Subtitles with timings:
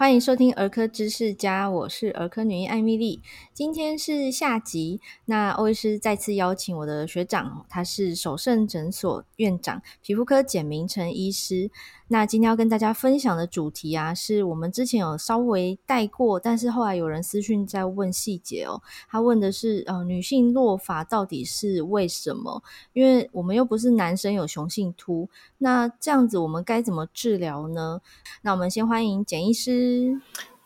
[0.00, 3.20] 欢迎收听儿科知识家，我是儿科女医艾米丽。
[3.52, 11.70] 今天是下集，那欧医师再次邀请我的学长，他是首胜诊所院长、皮肤科简明诚医师。
[12.08, 18.80] 那今天要跟大家分享的主题啊，是我们之前有稍微带过，但是后来有人私讯在问细节哦。
[19.06, 22.62] 他问的是，呃，女性落发到底是为什么？
[22.94, 25.28] 因为我们又不是男生有雄性秃，
[25.58, 28.00] 那这样子我们该怎么治疗呢？
[28.40, 29.89] 那我们先欢迎简医师。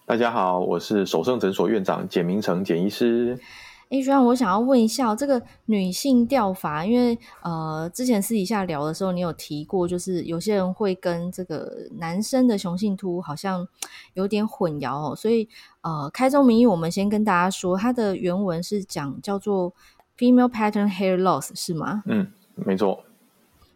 [0.06, 3.38] 大家好，我是首盛诊所院长简明成简医师。
[3.90, 13.68] 哎，学长，我想要问一下这个女性掉发，因为呃，之前私底下聊的时候，你有提过，就是有些人会跟这个男生的雄性秃好像
[14.14, 15.48] 有点混淆哦，所以
[15.82, 19.72] 呃，开宗明义，我们先跟大家说，它的原文是讲叫做
[20.18, 22.02] female pattern hair loss，是吗？
[22.06, 23.04] 嗯，没错。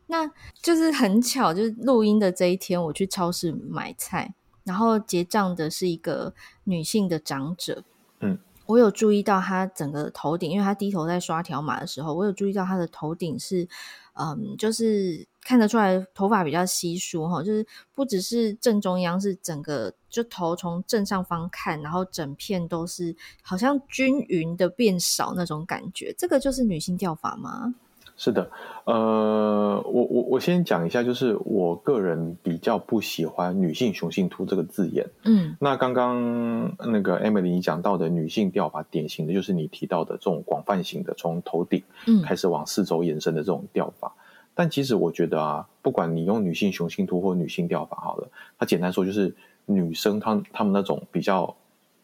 [0.07, 4.35] 那就是很巧，就是录音的这一天，我去超市买菜。
[4.69, 7.83] 然后结账的是一个女性的长者，
[8.21, 13.67] 嗯，我有注意到她整个头顶，因为她低头在刷条码的时候，我有注意到她的头顶是，
[14.13, 27.75] 嗯，就是看得出来头发比较稀疏哈，就是不只是正中央，是整个就头从正上方看，然后整片都是好像均匀的变少那种感觉，这个就是女性掉发吗？
[28.21, 28.51] 是的，
[28.85, 35.07] 呃，我我我先讲一下，就是我个人比较不喜欢“女性雄性秃”这个字眼。
[35.23, 41.85] 嗯，那刚刚那个 Emily 你讲到的女性掉法，典型的就是你提到的这种广泛型的，从头顶
[42.25, 44.09] 开始往四周延伸的这种掉发。
[44.09, 44.19] 嗯、
[44.53, 49.33] 但其实我觉得啊，不管你用女性雄性秃或女性掉法好了，它简单说就是
[49.65, 51.55] 女生她她们那种比较。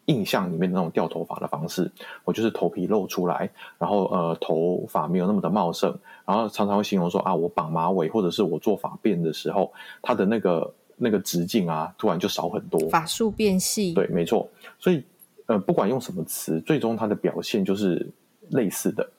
[0.05, 1.91] 印象里面的那种掉头发的方式，
[2.23, 13.93] 我就是头皮露出来，然后呃头发没有那么的茂盛，然后常常会形容说啊，我绑马尾或者是我做发辫的时候，它的那个那个直径啊，突然就少很多，发数变细。
[13.93, 14.47] 对，没错。
[14.79, 15.03] 所以
[15.47, 18.07] 呃，不管用什么词，最终它的表现就是
[18.49, 19.09] 类似的。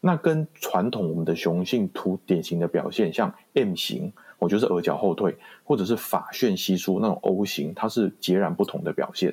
[0.00, 9.32] 那跟传统我们的雄性秃典型的表现，像 M 型，我就是额角后退，或者是发旋稀疏那种 O 型，它是截然不同的表现。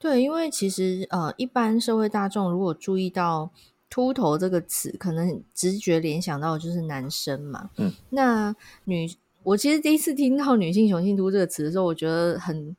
[0.00, 3.52] 对，因为其实呃，一般社会大众如果注意到
[3.88, 7.70] “秃头”这个词，可能直觉联想到的就是男生嘛。
[7.76, 9.08] 嗯，那女，
[9.42, 12.74] 我其实第一次听到“女性雄性秃”这个词的时候，我觉得很，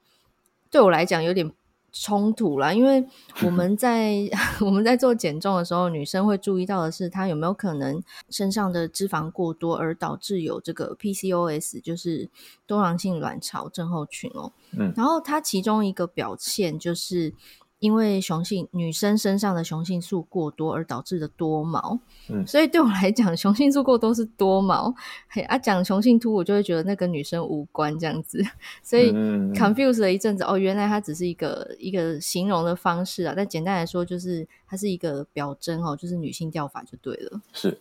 [0.69, 1.49] 对我来讲有点。
[1.91, 3.05] 冲突啦， 因为
[3.43, 4.17] 我们在
[4.61, 12.29] 我们在做减重的时候，女生会注意到的是，她有没有可能身上的脂肪过多，而导致有这个 PCOS，就是
[12.65, 14.51] 多囊性卵巢症候群哦。
[14.77, 17.33] 嗯，然后它其中一个表现就是。
[17.81, 21.99] 因为雄性女生身上的雄性素过多而导致的多毛，
[22.29, 24.93] 嗯， 所以对我来讲，雄性素过多是多毛。
[25.27, 28.39] 嘿啊，讲雄性秃，我就会觉得那跟女生无关这样子，
[28.83, 29.11] 所以
[29.55, 30.43] confuse 了一阵子。
[30.43, 33.33] 哦，原来它只是一个一个形容的方式啊。
[33.35, 37.41] 但简单来说，就是它是一个表征哦，就是女性掉发就对了。
[37.51, 37.79] 是。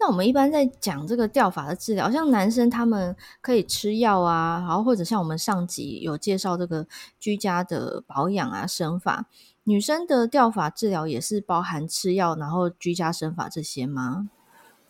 [0.00, 6.86] 那我们一般在讲这个掉发的治疗，像男生他们可以吃药啊，然后或者像我们上集有介绍这个
[7.18, 9.26] 居家的保养啊、生发，
[9.64, 14.30] 女生的掉发治疗也是包含吃药，然后居家生发这些吗？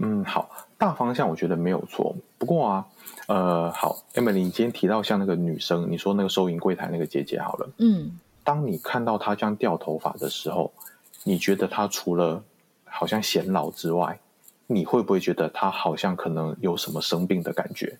[0.01, 2.15] 嗯，好，大方向我觉得没有错。
[2.39, 2.87] 不过啊，
[3.27, 10.73] 呃，好，Emily，你今天提到像那个女生，你说那个收银柜台那个姐姐好了，嗯，当你看到她这样掉头发的时候，
[11.25, 12.45] 你觉得她除了
[12.85, 14.21] 好像显老之外，
[14.69, 17.99] 你会不会觉得他好像可能有什么生病的感觉？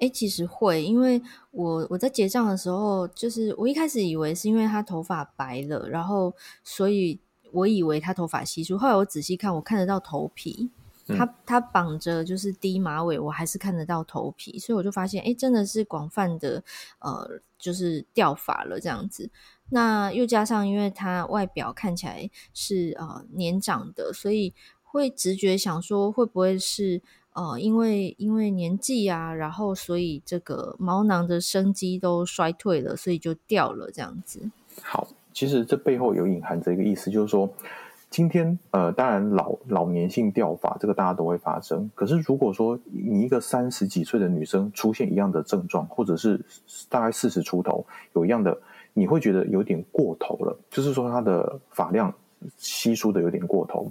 [0.00, 1.20] 哎，其实会，因为
[1.50, 7.20] 我我在结账的时候，就是我一开始以为是因为他头发白了，然后所以
[7.52, 8.78] 我以为他头发稀疏。
[8.78, 10.70] 后来我仔细看，我看得到头皮，
[11.06, 16.64] 他他绑着就是低马尾，我还是看得到头皮，所以我就发现，哎，真的是广泛的
[17.00, 19.30] 呃，就是掉发了这样子。
[19.68, 24.54] 那又加上因为他外表看起来是呃年长的，所以。
[24.90, 27.00] 会直觉想说，会不会是
[27.32, 34.50] 呃，因为因为年纪啊，然后所以这个毛囊的生机都衰退了，所以就掉了这样子。
[34.82, 37.48] 好，其实这背后有隐含着一个意思，就是说，
[38.10, 46.44] 今天呃，当然老老年性掉发这个大家都会发生，可是如果说你一个三十几岁的女生出现一样的症状，或者是
[46.88, 48.58] 大概四十出头有一样的，
[48.92, 52.12] 你会觉得有点过头了，就是说她的发量。
[52.56, 53.90] 稀疏的有点过头，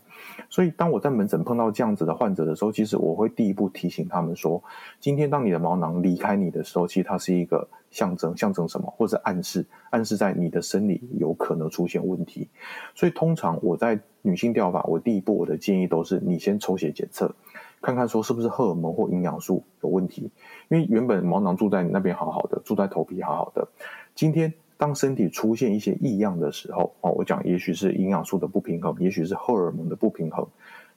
[0.50, 4.62] 所以当我在门诊碰到这样子的患者的时候，其实我会第一步提醒他们说：
[5.00, 8.92] 今天当你的毛囊离开你的时候，其实它是一个象征，象征什么？
[8.98, 12.48] 或者暗示，暗示在你的生理有可能出现问题。
[12.96, 17.34] 所以通常我在女性掉发，我第一步我的建议都是：你先抽血检测，
[17.82, 20.32] 看看说是不是荷尔蒙或营养素有问题。
[20.70, 23.68] 因为原本毛囊住在你那边好好的，住在头皮好好的，
[24.16, 30.48] 今天当身体出现一些异样的时候，哦，我讲也许是营养素的不平衡，也许是荷尔蒙的不平衡，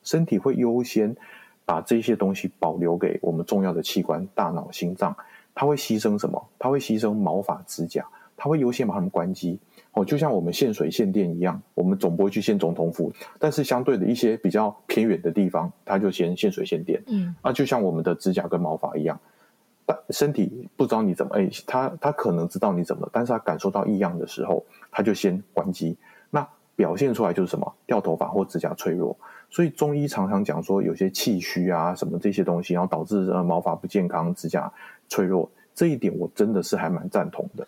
[0.04, 1.16] 身体会优先
[1.64, 5.16] 把这些东西保留给我们重要的器官——大脑、心脏。
[5.52, 6.40] 它会牺牲什么？
[6.60, 8.06] 它会牺牲毛发、指甲，
[8.36, 9.58] 它会优先把它们关机。
[9.94, 17.02] 哦，就像我们限水限电一样，我们总不会去限总统府，但是相对的一些比较偏远的地方，它就先限水限电。
[17.08, 19.20] 嗯，啊，就像我们的指甲跟毛发一样，但
[19.84, 25.96] 但身体不知道你怎么，哎，他他可能知道你怎么，但是他感受到异样的时候，他就先关机。
[26.30, 27.74] 那表现出来就是什么？
[27.86, 29.16] 掉头发或指甲脆弱。
[29.50, 34.72] 所以中医常常讲说，有些气虚啊，什么这些东西，然后导致呃毛发不健康、指甲
[35.08, 37.66] 脆弱，这一点我真的是还蛮赞同的。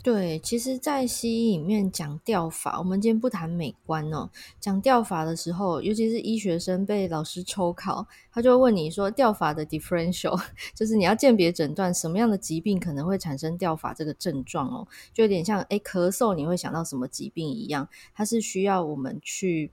[0.00, 4.30] 对，其实，在西医里面讲掉发，我们今天不谈美观哦。
[4.60, 10.40] 讲掉发的时候，尤其是医学生被老师抽考，他就会问你说，掉发的 differential，
[10.74, 19.72] 就是你要鉴别诊断什么样的疾病可能会产生掉发这个症状哦，就有点像诶咳嗽，你会想到什么疾病一样，它是需要我们去。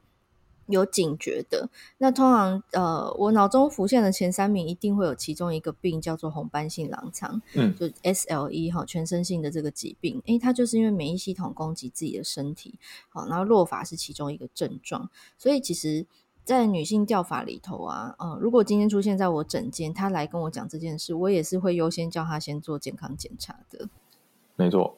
[0.68, 1.70] 有警觉的，
[2.00, 12.80] 那通常呃，我脑中浮现的前三名一定会有其中一个病叫做红斑性狼疮，嗯，就 SLE 哈，全身性的这个疾病，诶，它就是因为免疫系统攻击自己的身体，
[13.10, 16.08] 好，然后落发是其中一个症状，所以其实，
[16.44, 23.88] 在女性掉法里头啊，呃，如果今天出现在我诊间，她来跟我讲这件事，我也是会优先叫她先做健康检查的。
[24.56, 24.98] 没错，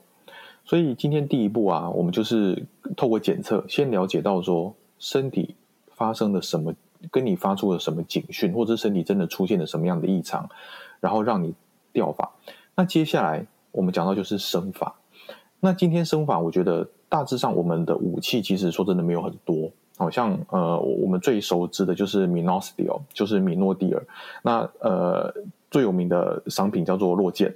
[0.63, 4.73] 所以今天第一步啊，我们就是透过检测，先了解到说。
[4.99, 5.55] 身体
[5.95, 6.73] 发生了什么，
[7.11, 10.49] 跟你发出了什么警讯，或者身体真的出现了什么样的异常，
[10.99, 11.53] 然后让你
[11.91, 12.29] 掉发。
[12.75, 14.95] 那接下来我们讲到就是生发。
[15.59, 24.03] 那今天生发，我觉得大致上我们的武器其实说真的没有很多，好像呃我们最熟知的就是 Minoxidil，就是米诺地尔。
[24.43, 25.33] 那呃
[25.71, 27.55] 最有名的商品叫做落健。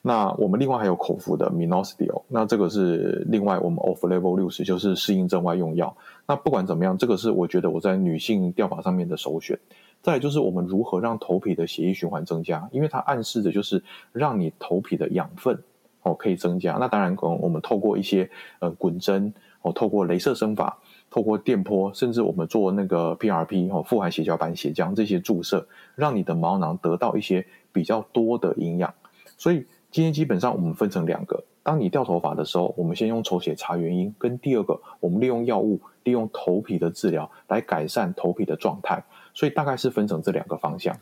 [0.00, 5.96] 那我们另外还有口服的 Minoxidil，那这个是另外我们 Off Label 六十就是适应症外用药。
[6.26, 9.58] 那不管怎么样，这个是我觉得我在女性掉发上面的首选。
[10.00, 15.60] 再来就是我们如何让头皮的血液循环增加，因为它暗示着就是让你头皮的养分
[16.02, 16.74] 哦可以增加。
[16.74, 18.30] 那当然，我们透过一些
[18.60, 20.78] 呃滚针哦，透过镭射生发，
[21.10, 25.66] 透过电波，甚至我们做那个 PRP 哦，富含血小板血浆这些注射，
[25.96, 28.94] 让你的毛囊得到一些比较多的营养。
[29.36, 29.66] 所以。
[29.98, 39.02] 今天基本上我们分成两个，当你掉头发的时候，我们先用抽血查原因；跟第二个，我们利用药物，利用头皮的治疗来改善头皮的状态。
[39.34, 40.96] 所以大概是分成这两个方向。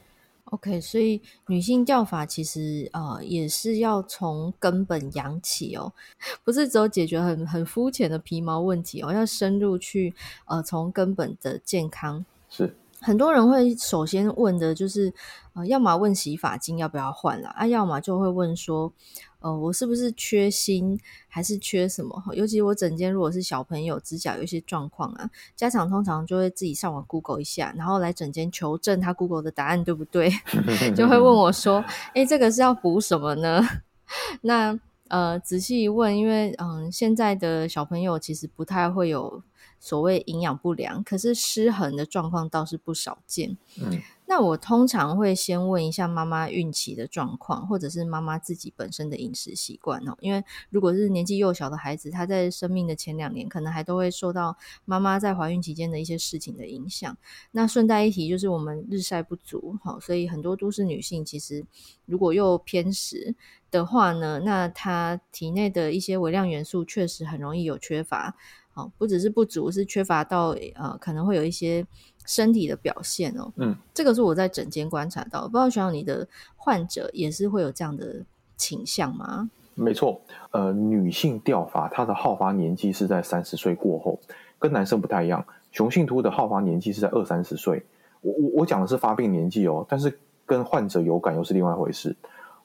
[0.44, 5.92] OK，所以女性掉发其实呃也是要从根本养起哦，
[6.42, 10.14] 不是只有解决很很肤浅的皮毛问题哦，要深入去
[10.46, 12.74] 呃从根本的健康是。
[13.00, 15.12] 很多人会首先问的就是，
[15.54, 18.92] 呃，要么问洗发精要不要换了啊，要么就会问说，
[19.40, 20.98] 呃，我是不是缺锌，
[21.28, 22.22] 还是缺什么？
[22.34, 30.30] 尤其我整间如果是小朋友指甲有一些状况啊，家长通常就会自己上网 Google 一下，然后来整间求证他 Google 的答案对不对？
[30.96, 31.84] 就会问我说，
[32.14, 33.62] 诶，这个是要补什么呢？
[34.40, 39.42] 那呃，仔细一问，因为嗯、现在的小朋友其实不太会有。
[39.78, 43.56] 所谓营养不良，可是失衡的状况倒是不少见。
[43.78, 50.16] 嗯，那我通常会先问一下妈妈孕期的状况，或者是妈妈自己本身的饮食习惯哦。
[50.20, 57.16] 因为如果是年纪幼小的孩子，他在生命的前两年，可能还都会受到妈妈在怀孕期间的一些事情的影响。
[57.52, 61.64] 那顺带一提，就是我们日晒不足，好，所以很多都市女性其实
[62.04, 63.34] 如果又偏食
[63.70, 68.34] 的话呢，那她体内的一些微量元素确实很容易有缺乏。
[68.76, 71.84] 哦，不只是不足，是缺乏到呃，可能会有一些
[72.26, 73.50] 身体的表现哦。
[73.56, 78.22] 嗯，这个是我在诊间观察到，不知道学长你的患者也是会有这样的
[78.56, 79.50] 倾向吗？
[79.74, 84.20] 没错，呃，女性掉发，它的好发年纪是在三十岁过后，
[84.58, 85.44] 跟男生不太一样。
[85.72, 87.84] 雄性秃的好发年纪是在二三十岁。
[88.20, 92.14] 我我我讲的是发病年纪哦，但是跟患者有感又是另外一回事。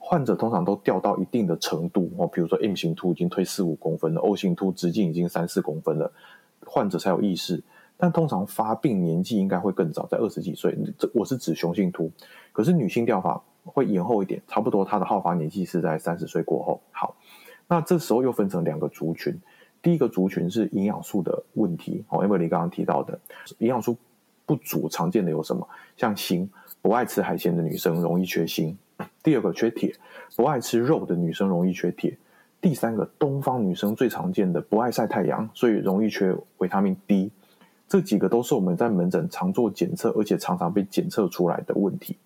[0.04, 6.12] 患者通常都掉到一定的程度哦，比如说 M 型突已经退四五公分了，O 型突直径已经三四公分了，
[6.66, 7.64] 患者才有意识。
[7.96, 10.76] 但通常发病年纪应该会更早，在二十几岁。
[10.98, 12.12] 这我是指雄性秃，
[12.52, 16.82] 可是女性掉发会延后一点，差不多她的好发年纪是在三十岁过后。
[16.92, 17.16] 好，
[17.68, 19.40] 那这时候又分成两个族群，
[19.84, 23.18] 第一个族群是营养素的问题哦，Emily 刚刚提到的
[23.60, 23.96] 营养素
[24.48, 25.66] 不足，常见的有什么？
[25.96, 26.50] 像锌，
[26.82, 28.76] 不爱吃海鲜的女生容易缺锌。
[29.24, 29.94] 第二个缺铁，
[30.36, 32.18] 不爱吃肉的女生容易缺铁。
[32.60, 37.32] 第三个，东方女生最常见的不爱晒太阳，所以容易缺维他命 D。
[37.88, 42.18] 这几个都是我们在门诊常做检测，而且常常被检测出来的问题。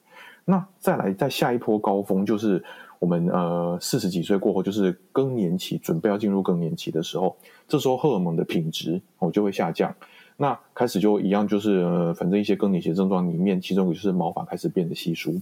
[0.44, 2.64] 那再来，在下一波高峰，就是
[3.00, 7.36] 我们呃四十几岁过后，就是更年期，准备要进入更年期的时候，
[7.68, 9.96] 这时候荷尔蒙的品质哦就会下降。
[10.38, 15.34] 那开始就一样，就是呃，反正一些更年期症状里面，其中就是毛发开始变得稀疏。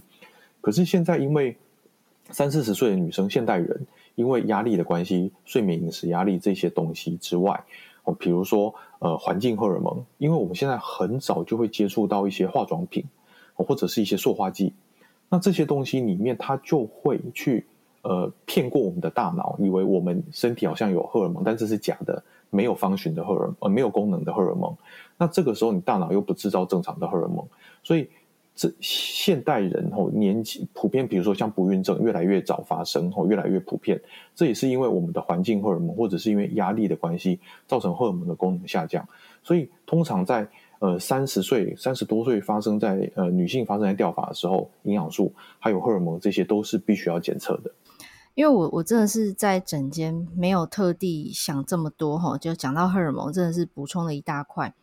[0.64, 1.54] 可是现在，因为
[2.30, 7.62] 三四十岁的女生，现代人因为压力的关系，睡眠、饮食压力这些东西之外，
[8.04, 13.04] 哦，比如说呃，环境荷尔蒙，因为我们现在很早就会接触到一些化妆品，
[13.52, 14.72] 或者是一些塑化剂，
[15.28, 17.66] 那这些东西里面，它就会去
[18.00, 22.24] 呃骗过我们的大脑，以为我们身体好像有荷尔蒙，但这是假的。
[22.50, 24.72] 没有 function 的荷尔，呃，没有功能的荷尔蒙，
[25.18, 27.44] 那这个时候你大脑又不制造正常的荷尔蒙，
[27.82, 28.08] 所以
[28.54, 34.00] 这现代人吼年纪普遍，比如说像不孕症越来越早发生，吼越来越普遍，
[34.34, 39.06] 这也是因为我们的环境荷尔蒙或者是因为压力的关系，造成荷尔蒙的功能下降。
[39.42, 47.72] 所以通常在呃三十岁、三十多岁发生在呃女性发生在掉发的时候，营养素还有荷尔蒙这些都是必须要检测的。
[48.34, 54.74] 因为我我真的是在诊间没有特地想这么多哈，就讲到荷尔蒙，真的是补充了一大块。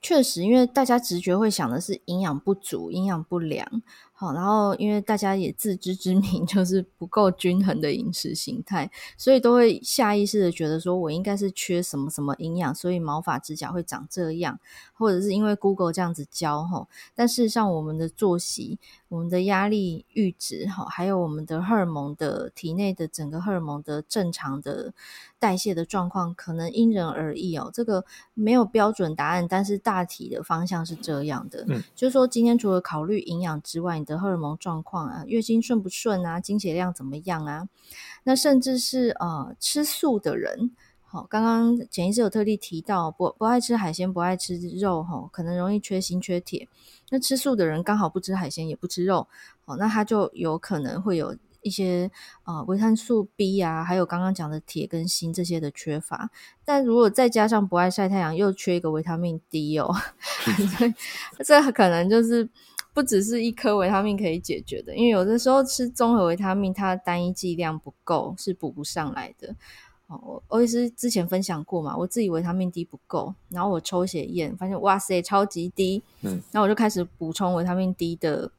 [0.00, 3.82] 确实，因为大家直觉会想的是营养不足、营养不良。
[4.20, 14.58] 好，然后因为大家也自知之明， 就是不够均衡的饮食形态，所以都会下意识的觉得说，我应该是缺什么什么营养，所以毛发指甲会长这样，
[14.92, 16.88] 或者是因为 Google 这样子教哈。
[17.14, 24.92] 但事实上，我们的作息、我们的压力阈值哈，还有我们的荷尔蒙的体内的整个荷尔蒙的正常的
[25.38, 27.70] 代谢的状况，可能因人而异哦。
[27.72, 31.64] 这个没有标准答案，但是大体的方向是这样的。
[31.68, 37.68] 嗯，就是说今天除了考虑营养之外，的荷尔蒙状况啊，月经顺不顺啊，经血量怎么样啊？
[38.24, 40.72] 那甚至是呃吃素的人，
[41.04, 46.68] 好、哦，刚刚简医师有特地提到，不不爱吃海鲜，不爱吃肉，哈、哦，可能容易缺锌缺铁。
[47.10, 49.28] 那吃素的人刚好不吃海鲜，也不吃肉，
[49.66, 52.10] 哦，那他就有可能会有一些
[52.44, 56.30] 呃维生素 B 啊，还有刚刚讲的铁跟锌这些的缺乏。
[56.64, 59.94] 但如果再加上不爱晒太阳，又缺一个维他命 D 哦，
[60.66, 60.94] 所以
[61.44, 62.48] 这可能就是。
[62.98, 69.54] 不只是一颗维他命可以解决的，因为有的时候吃综合维他命，它单一剂量不够，是补不上来的。
[70.08, 76.02] 哦，我我也是之前分享过嘛，我自己维他命 D 不够，然后我抽血验，发现哇塞，超级低。
[76.22, 78.50] 嗯，然后我就开始补充维他命 D 的，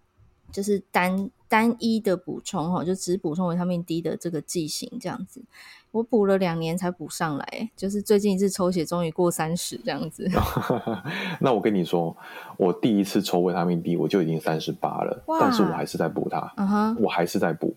[0.54, 5.44] 就是单单一的补充哈，就只补充维他命 D 的这个剂型这样子。
[5.92, 10.30] 我补了两年才补上来，就是最近一次抽血终于过三十这样子。
[11.42, 12.16] 那我跟你说，
[12.58, 16.40] 我第一次抽维他命 D 我就已经三十八了，但是我还是在补它。
[16.58, 16.96] Uh -huh.
[17.00, 17.76] 我还是在补。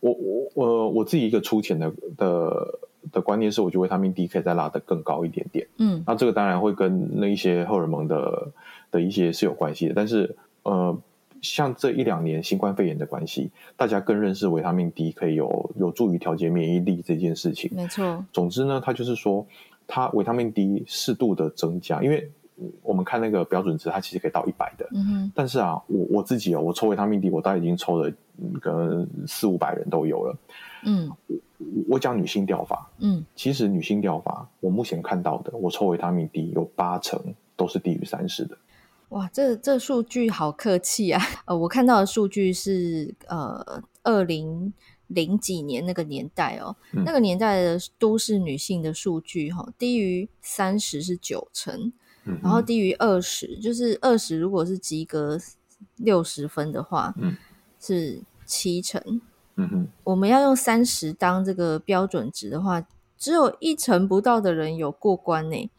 [0.00, 2.78] 我我我我自己一个粗浅的的
[3.12, 5.66] 的观念是，我觉得维他命 D 可以再拉得更高一点点。
[5.76, 8.50] 嗯，那这个当然会跟那一些荷尔蒙的
[8.90, 10.98] 的一些是有关系的，但是呃。
[11.42, 17.70] 像这一两年新冠肺炎的关系，大家更认识维他命 D 可以有有助于调节免疫力这件事情。
[17.74, 18.24] 没错。
[18.32, 19.46] 总之呢，它就是说，
[19.86, 22.30] 它维他命 D 适度的增加，因为
[22.82, 24.88] 我们看那个标准值，它其实可以到一百的。
[24.92, 25.32] 嗯哼。
[25.34, 28.12] 但是啊，我我自己哦，我抽维他命 D，我大概已经抽了
[28.60, 30.38] 可能四五百人都有了。
[30.84, 31.10] 嗯。
[31.28, 31.36] 我
[31.88, 37.18] 我讲女性掉发，嗯，其实女性掉法，我目前看到的，我抽维他命 D 有八成
[37.56, 38.58] 都是低于三十的。
[39.16, 41.22] 哇，这这数据好客气啊！
[41.46, 44.74] 呃，我看到的数据是呃，二零
[45.06, 51.90] 零几年那个年代哦，嗯、那个年代的都市女性的数据哈、哦，低于三十是九成，
[52.26, 55.40] 嗯，然后低于二十，就是二十如果是及格
[55.96, 57.34] 六十分的话，嗯，
[57.80, 59.00] 是七成，
[59.54, 65.70] 嗯哼，我们要用三十当这个标准值的话，只有一成不到的人有过关呢。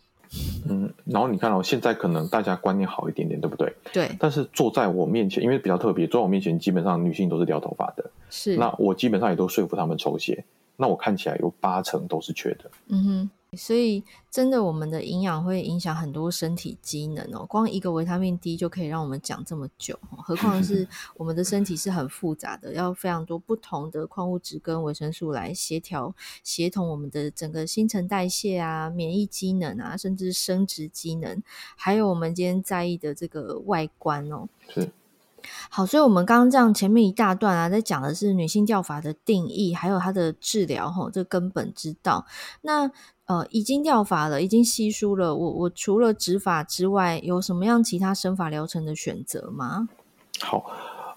[0.69, 3.73] 嗯，然后你看哦，现在可能大家观念好一点点，对不对？
[3.93, 4.09] 对。
[4.19, 8.09] 但是坐在我面前，因为比较特别，坐在我面前基本上女性都是掉头发的。
[8.29, 8.57] 是。
[8.57, 10.43] 那我基本上也都说服他们抽血，
[10.75, 12.71] 那我看起来有八成都是缺的。
[12.87, 13.29] 嗯哼。
[13.53, 17.45] 所以，真的，我们的营养会影响很多身体机能哦。
[17.47, 20.85] 光一个维他命 D 就可以让我们讲这么久，何况是
[21.15, 26.13] 我们的身体是很复杂的，要非常多不同的矿物质跟维生素来协调、
[26.43, 31.41] 协同我们的整个新陈代谢啊、免疫机能啊，甚至生殖机能，
[31.77, 34.49] 还有我们今天在意的这个外观哦。
[34.67, 34.91] 是。
[35.69, 42.25] 好，所以我们刚刚这样前面一大段啊，在讲的是女性掉发的定义，还有它的治疗，吼，这根本之道。
[42.61, 42.91] 那
[43.27, 45.35] 呃，已经掉发了，已经稀疏了。
[45.35, 49.89] 我我除了植发之外，有什么样其他生发疗程的选择吗？
[50.39, 50.65] 好，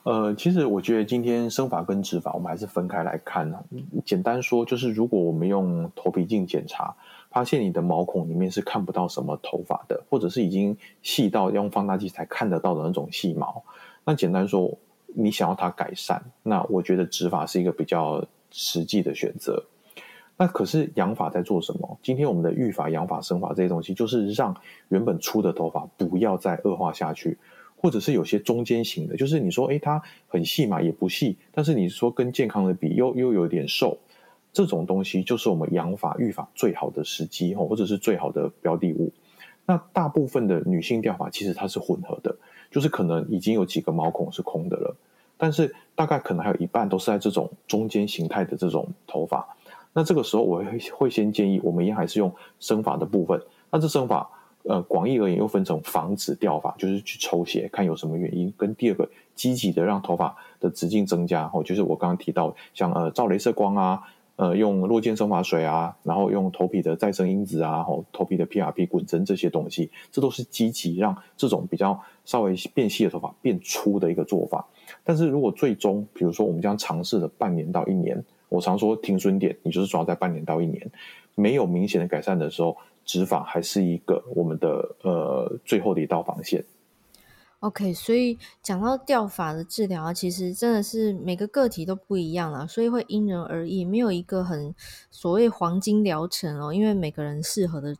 [0.02, 3.58] 呃，其实我觉得今天生发跟植发，我们还是分开来看呢。
[4.04, 6.96] 简单说，就是如果我们用头皮镜检查，
[7.30, 13.62] 发现你的毛孔里面是看不到什么头发的，或者是已经细到用放大镜才看得到的那种细毛。
[14.04, 14.76] 那简单说，
[15.06, 19.62] 你想要它改善，那我觉得植发是一个比较实际的选择。
[20.40, 21.98] 那可是养发在做什么？
[22.02, 24.56] 今天我们的育发、养发、生发这些东西，就是让
[24.88, 27.36] 原本粗的头发不要再恶化下去。
[27.76, 33.98] 或者是有些中间型的，就是你说，诶，它很细嘛，也不细，但是你说跟健康的比，又又有点瘦，
[34.50, 39.12] 这种东西就是我们养发育发最好的时机，或者是最好的标的物。
[39.66, 42.34] 那大部分的女性掉发其实它是混合的，
[42.70, 44.96] 就是可能已经有几个毛孔是空的了，
[45.36, 49.46] 但是大概可能还有一半都是在这种中间形态的这种头发。
[49.92, 53.40] 那这个时候我会会先建议，我们一样还是用生发的部分。
[53.70, 54.28] 那这生发。
[54.62, 64.02] 呃，广义而言，又分成防止掉发，就是去抽血看有什么原因；跟第二个，积极的让头发的直径增加，哦，就是我刚刚提到，像呃照镭射光啊，
[64.36, 74.66] 呃用落健生发水啊，然后用头皮的再生因子啊，哦头皮的 PRP 滚针这些东西，这都是积极让这种比较稍微变细的头发变粗的一个做法。
[75.02, 80.92] 但是如果最终，比如说我们将尝试了半年到一年，我常说停损点，你就是抓在半年到一年，
[81.34, 82.76] 没有明显的改善的时候。
[83.02, 86.64] 植发还是一个我们的呃最后的一道防线。
[87.58, 94.72] OK，所以讲到掉法的治疗啊，其实真的是每个个体都不一样啦，所以会因人而异，没有一个很
[95.10, 97.96] 所谓黄金疗程哦，因为每个人适合的。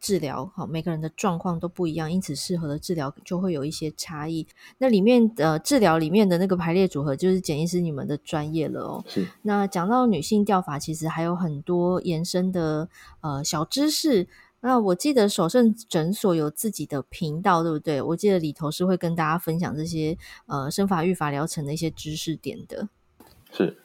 [0.00, 4.46] 治疗好，每个人的状况都不一样，因此适合的治疗就会有一些差异。
[4.78, 9.04] 那里面的治疗里面的那个排列组合，就是简医师你们的专业了哦。
[9.06, 9.28] 是。
[9.42, 12.88] 那讲到女性调法，其实还有很多延伸的
[13.20, 14.26] 呃小知识。
[14.62, 18.02] 那我记得首胜诊所有自己的频道，对不对？
[18.02, 20.16] 我记得里头是会跟大家分享这些
[20.46, 22.88] 呃生法育法疗程的一些知识点的。
[23.52, 23.76] 是。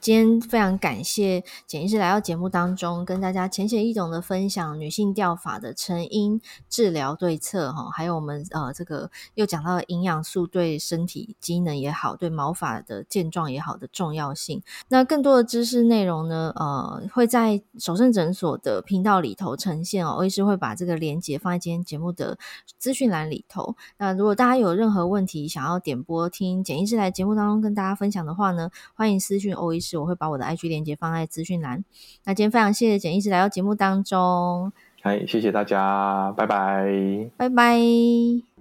[0.00, 14.62] 今天非常感谢简医师来到节目当中，跟大家浅显易懂的分享女性掉发的成因、治疗对策哈，还有我们呃这个又讲到了营养素对身体机能也好，对毛发的健壮也好的重要性。
[14.88, 20.10] 那更多的知识内容呢，呃会在首盛诊所的频道里头呈现哦。
[20.12, 22.38] 欧医师会把这个连接放在今天节目的
[22.78, 23.76] 资讯栏里头。
[23.98, 30.02] 那如果大家有任何问题想要点播听简医师来节目当中跟大家分享的话呢，欢迎私讯欧欧。
[30.02, 31.84] 我会把我的 IG 链接放在资讯栏。
[32.24, 38.51] 那今天非常谢谢简医师来到节目当中，嗨，谢谢大家，拜拜，拜拜。